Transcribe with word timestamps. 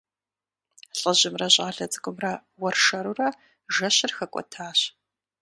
ЛӀыжьымрэ 0.99 1.47
щӀалэ 1.53 1.85
цӀыкӀумрэ 1.91 2.31
уэршэрурэ 2.61 3.29
жэщыр 3.73 4.11
хэкӀуэтащ. 4.17 4.79